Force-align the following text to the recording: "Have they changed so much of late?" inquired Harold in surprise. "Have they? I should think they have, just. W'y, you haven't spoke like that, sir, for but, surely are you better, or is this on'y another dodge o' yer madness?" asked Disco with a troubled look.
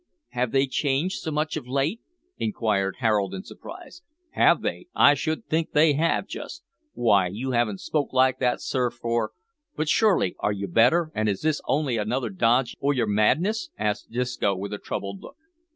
"Have 0.29 0.51
they 0.51 0.65
changed 0.65 1.17
so 1.19 1.29
much 1.29 1.55
of 1.55 1.67
late?" 1.67 2.01
inquired 2.39 2.95
Harold 3.01 3.35
in 3.35 3.43
surprise. 3.43 4.01
"Have 4.31 4.63
they? 4.63 4.87
I 4.95 5.13
should 5.13 5.45
think 5.45 5.73
they 5.73 5.93
have, 5.93 6.25
just. 6.25 6.63
W'y, 6.97 7.29
you 7.31 7.51
haven't 7.51 7.81
spoke 7.81 8.11
like 8.11 8.39
that, 8.39 8.61
sir, 8.61 8.89
for 8.89 9.33
but, 9.75 9.87
surely 9.87 10.35
are 10.39 10.51
you 10.53 10.67
better, 10.67 11.11
or 11.13 11.27
is 11.29 11.41
this 11.41 11.61
on'y 11.67 11.97
another 11.97 12.31
dodge 12.31 12.75
o' 12.81 12.89
yer 12.89 13.05
madness?" 13.05 13.69
asked 13.77 14.09
Disco 14.09 14.55
with 14.55 14.73
a 14.73 14.79
troubled 14.79 15.21
look. 15.21 15.37